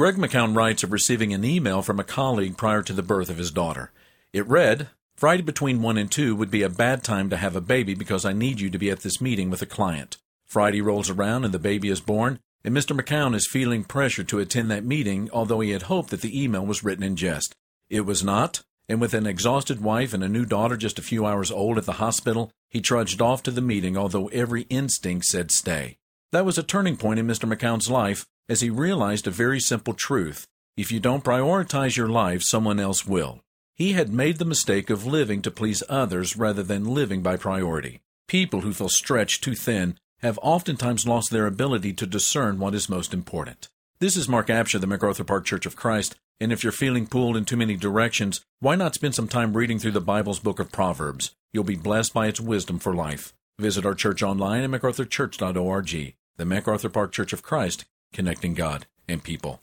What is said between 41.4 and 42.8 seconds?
ability to discern what